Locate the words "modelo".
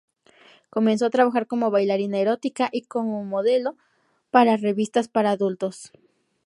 3.23-3.75